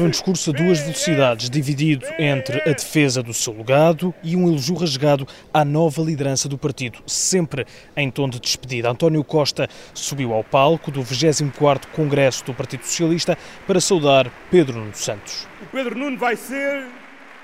[0.00, 4.74] Num discurso a duas velocidades, dividido entre a defesa do seu legado e um elogio
[4.74, 8.88] rasgado à nova liderança do partido, sempre em tom de despedida.
[8.88, 13.36] António Costa subiu ao palco do 24º Congresso do Partido Socialista
[13.66, 15.46] para saudar Pedro Nuno Santos.
[15.60, 16.86] O Pedro Nuno vai ser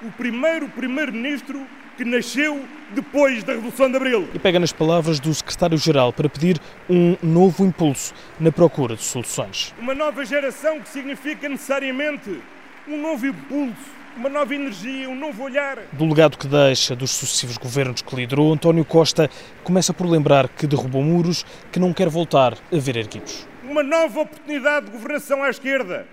[0.03, 1.67] o primeiro primeiro-ministro
[1.97, 2.63] que nasceu
[2.95, 4.29] depois da Revolução de Abril.
[4.35, 9.75] E pega nas palavras do secretário-geral para pedir um novo impulso na procura de soluções.
[9.79, 12.41] Uma nova geração que significa necessariamente
[12.87, 15.79] um novo impulso, uma nova energia, um novo olhar.
[15.93, 19.29] Do legado que deixa dos sucessivos governos que liderou, António Costa
[19.65, 23.47] começa por lembrar que derrubou muros que não quer voltar a ver erguidos.
[23.65, 26.07] Uma nova oportunidade de governação à esquerda.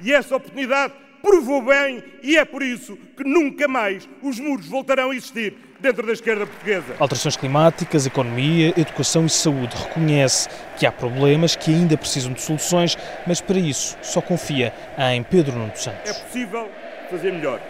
[0.00, 5.10] E essa oportunidade provou bem e é por isso que nunca mais os muros voltarão
[5.10, 6.94] a existir dentro da esquerda portuguesa.
[6.98, 9.74] Alterações climáticas, economia, educação e saúde.
[9.76, 14.72] Reconhece que há problemas que ainda precisam de soluções, mas para isso só confia
[15.12, 16.10] em Pedro Nuno Santos.
[16.10, 16.68] É possível
[17.10, 17.60] fazer melhor.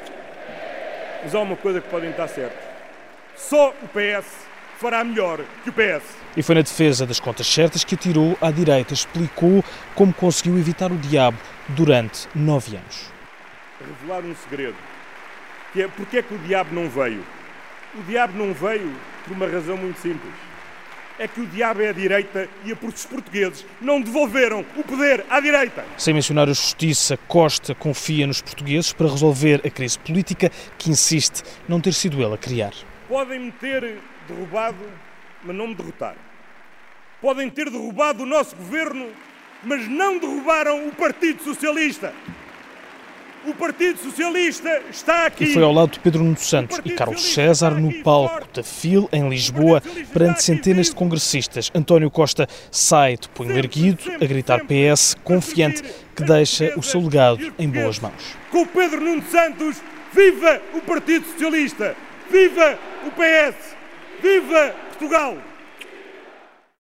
[1.22, 2.58] Mas há uma coisa que podem estar certos.
[3.36, 4.26] Só o PS
[4.78, 6.02] fará melhor que o PS.
[6.36, 9.62] E foi na defesa das contas certas que atirou à direita, explicou
[9.94, 13.19] como conseguiu evitar o diabo durante nove anos
[13.84, 14.76] revelar um segredo,
[15.72, 17.24] que é porque é que o diabo não veio.
[17.94, 20.32] O diabo não veio por uma razão muito simples.
[21.18, 25.38] É que o diabo é a direita e os portugueses não devolveram o poder à
[25.38, 25.84] direita.
[25.98, 31.42] Sem mencionar a justiça, Costa confia nos portugueses para resolver a crise política que insiste
[31.68, 32.72] não ter sido ele a criar.
[33.06, 34.78] Podem-me ter derrubado,
[35.44, 36.30] mas não me derrotaram.
[37.20, 39.10] Podem ter derrubado o nosso governo,
[39.62, 42.14] mas não derrubaram o Partido Socialista.
[43.46, 45.44] O Partido Socialista está aqui.
[45.44, 49.08] E foi ao lado de Pedro Nuno Santos e Carlos César no palco da FIL,
[49.10, 51.70] em Lisboa, perante centenas de congressistas.
[51.74, 55.82] António Costa sai de punho erguido, a gritar PS, confiante
[56.14, 58.36] que deixa o seu legado em boas mãos.
[58.50, 59.80] Com Pedro Nuno Santos,
[60.12, 61.96] viva o Partido Socialista!
[62.30, 63.74] Viva o PS!
[64.22, 65.49] Viva Portugal!